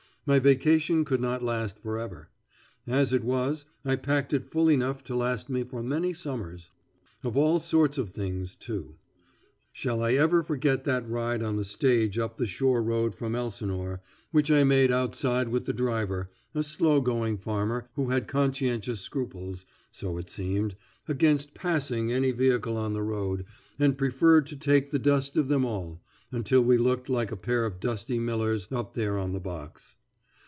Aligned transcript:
My 0.23 0.37
vacation 0.37 1.03
could 1.03 1.19
not 1.19 1.41
last 1.43 1.79
forever. 1.79 2.29
As 2.85 3.11
it 3.11 3.23
was, 3.23 3.65
I 3.83 3.95
packed 3.95 4.33
it 4.33 4.51
full 4.51 4.69
enough 4.69 5.03
to 5.05 5.15
last 5.15 5.49
me 5.49 5.63
for 5.63 5.81
many 5.81 6.13
summers. 6.13 6.69
Of 7.23 7.35
all 7.35 7.59
sorts 7.59 7.97
of 7.97 8.11
things, 8.11 8.55
too. 8.55 8.97
Shall 9.73 10.03
I 10.03 10.13
ever 10.13 10.43
forget 10.43 10.83
that 10.83 11.09
ride 11.09 11.41
on 11.41 11.55
the 11.55 11.65
stage 11.65 12.19
up 12.19 12.37
the 12.37 12.45
shore 12.45 12.83
road 12.83 13.15
from 13.15 13.33
Elsinore, 13.33 13.99
which 14.31 14.51
I 14.51 14.63
made 14.63 14.91
outside 14.91 15.49
with 15.49 15.65
the 15.65 15.73
driver, 15.73 16.29
a 16.53 16.61
slow 16.61 17.01
going 17.01 17.39
farmer 17.39 17.89
who 17.95 18.11
had 18.11 18.27
conscientious 18.27 19.01
scruples, 19.01 19.65
so 19.91 20.19
it 20.19 20.29
seemed, 20.29 20.75
against 21.07 21.55
passing 21.55 22.11
any 22.11 22.29
vehicle 22.29 22.77
on 22.77 22.93
the 22.93 23.01
road 23.01 23.43
and 23.79 23.97
preferred 23.97 24.45
to 24.47 24.55
take 24.55 24.91
the 24.91 24.99
dust 24.99 25.35
of 25.35 25.47
them 25.47 25.65
all, 25.65 25.99
until 26.31 26.61
we 26.61 26.77
looked 26.77 27.09
like 27.09 27.31
a 27.31 27.35
pair 27.35 27.65
of 27.65 27.79
dusty 27.79 28.19
millers 28.19 28.67
up 28.71 28.93
there 28.93 29.17
on 29.17 29.33
the 29.33 29.39
box. 29.39 29.95